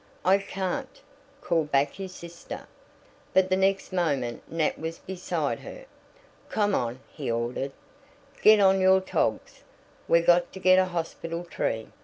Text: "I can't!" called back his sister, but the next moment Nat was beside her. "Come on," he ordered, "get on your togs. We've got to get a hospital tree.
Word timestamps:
"I 0.25 0.39
can't!" 0.39 0.99
called 1.41 1.71
back 1.71 1.91
his 1.93 2.15
sister, 2.15 2.65
but 3.35 3.51
the 3.51 3.55
next 3.55 3.93
moment 3.93 4.41
Nat 4.51 4.79
was 4.79 4.97
beside 4.97 5.59
her. 5.59 5.85
"Come 6.49 6.73
on," 6.73 7.01
he 7.11 7.29
ordered, 7.29 7.71
"get 8.41 8.59
on 8.59 8.79
your 8.81 8.99
togs. 9.01 9.63
We've 10.07 10.25
got 10.25 10.51
to 10.53 10.59
get 10.59 10.79
a 10.79 10.85
hospital 10.85 11.43
tree. 11.43 11.89